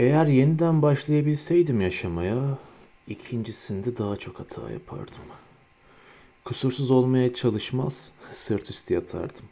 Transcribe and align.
Eğer 0.00 0.26
yeniden 0.26 0.82
başlayabilseydim 0.82 1.80
yaşamaya, 1.80 2.58
ikincisinde 3.08 3.96
daha 3.96 4.16
çok 4.16 4.40
hata 4.40 4.70
yapardım. 4.70 5.24
Kusursuz 6.44 6.90
olmaya 6.90 7.34
çalışmaz, 7.34 8.12
sırt 8.30 8.70
üstü 8.70 8.94
yatardım. 8.94 9.44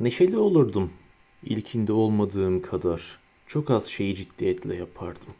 Neşeli 0.00 0.36
olurdum, 0.36 0.90
ilkinde 1.42 1.92
olmadığım 1.92 2.62
kadar. 2.62 3.18
Çok 3.46 3.70
az 3.70 3.86
şeyi 3.86 4.14
ciddiyetle 4.14 4.76
yapardım. 4.76 5.30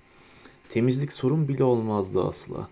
Temizlik 0.68 1.12
sorun 1.12 1.48
bile 1.48 1.64
olmazdı 1.64 2.24
asla. 2.24 2.68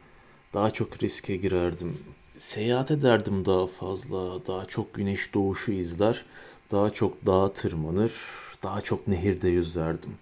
Daha 0.54 0.70
çok 0.70 1.02
riske 1.02 1.36
girerdim. 1.36 1.98
Seyahat 2.36 2.90
ederdim 2.90 3.44
daha 3.46 3.66
fazla. 3.66 4.46
Daha 4.46 4.66
çok 4.66 4.94
güneş 4.94 5.34
doğuşu 5.34 5.72
izler. 5.72 6.24
Daha 6.70 6.90
çok 6.90 7.26
dağa 7.26 7.52
tırmanır. 7.52 8.12
Daha 8.62 8.80
çok 8.80 9.08
nehirde 9.08 9.48
yüzerdim. 9.48 10.18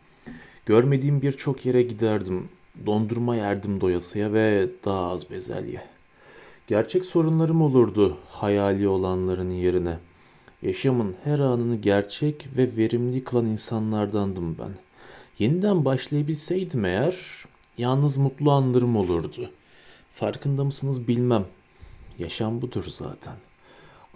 Görmediğim 0.66 1.22
birçok 1.22 1.66
yere 1.66 1.82
giderdim. 1.82 2.48
Dondurma 2.86 3.36
yerdim 3.36 3.80
doyasıya 3.80 4.32
ve 4.32 4.68
daha 4.84 5.10
az 5.10 5.30
bezelye. 5.30 5.82
Gerçek 6.66 7.04
sorunlarım 7.04 7.62
olurdu 7.62 8.18
hayali 8.30 8.88
olanların 8.88 9.50
yerine. 9.50 9.98
Yaşamın 10.62 11.14
her 11.24 11.38
anını 11.38 11.76
gerçek 11.76 12.46
ve 12.56 12.76
verimli 12.76 13.24
kılan 13.24 13.46
insanlardandım 13.46 14.56
ben. 14.58 14.70
Yeniden 15.38 15.84
başlayabilseydim 15.84 16.84
eğer, 16.84 17.44
yalnız 17.78 18.16
mutlu 18.16 18.50
anlarım 18.50 18.96
olurdu. 18.96 19.50
Farkında 20.12 20.64
mısınız 20.64 21.08
bilmem. 21.08 21.44
Yaşam 22.18 22.62
budur 22.62 22.84
zaten. 22.88 23.34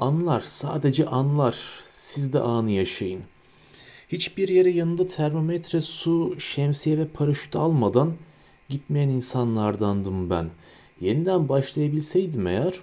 Anlar, 0.00 0.40
sadece 0.40 1.06
anlar. 1.06 1.80
Siz 1.90 2.32
de 2.32 2.40
anı 2.40 2.70
yaşayın. 2.70 3.22
Hiçbir 4.08 4.48
yere 4.48 4.70
yanında 4.70 5.06
termometre, 5.06 5.80
su, 5.80 6.40
şemsiye 6.40 6.98
ve 6.98 7.08
paraşüt 7.08 7.56
almadan 7.56 8.14
gitmeyen 8.68 9.08
insanlardandım 9.08 10.30
ben. 10.30 10.50
Yeniden 11.00 11.48
başlayabilseydim 11.48 12.46
eğer 12.46 12.80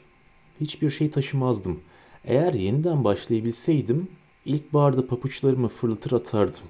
hiçbir 0.61 0.89
şey 0.89 1.09
taşımazdım. 1.09 1.81
Eğer 2.25 2.53
yeniden 2.53 3.03
başlayabilseydim 3.03 4.07
ilkbaharda 4.45 5.07
papuçlarımı 5.07 5.67
fırlatır 5.67 6.11
atardım. 6.11 6.63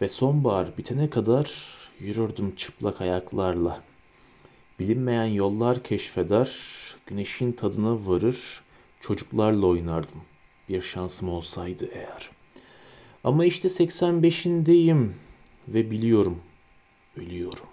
Ve 0.00 0.08
sonbahar 0.08 0.78
bitene 0.78 1.10
kadar 1.10 1.76
yürürdüm 2.00 2.54
çıplak 2.56 3.00
ayaklarla. 3.00 3.82
Bilinmeyen 4.78 5.24
yollar 5.24 5.82
keşfeder, 5.82 6.50
güneşin 7.06 7.52
tadına 7.52 8.06
varır, 8.06 8.62
çocuklarla 9.00 9.66
oynardım. 9.66 10.20
Bir 10.68 10.80
şansım 10.80 11.28
olsaydı 11.28 11.88
eğer. 11.92 12.41
Ama 13.24 13.44
işte 13.44 13.68
85'indeyim 13.68 15.08
ve 15.68 15.90
biliyorum, 15.90 16.38
ölüyorum. 17.16 17.66